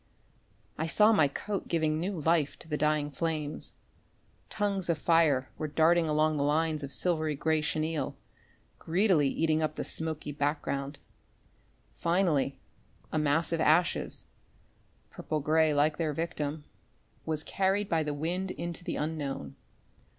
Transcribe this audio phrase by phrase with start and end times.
[0.79, 3.73] I saw my coat giving new life to the dying flames.
[4.49, 8.15] Tongues of fire were darting down the lines of silvery grey chenil,
[8.79, 10.97] greedily eating up the smoky back ground.
[11.97, 12.57] Finally,
[13.11, 14.25] a mass of ashes
[15.11, 16.63] purple grey like their victim
[17.23, 19.55] was carried by the wind into the unknown.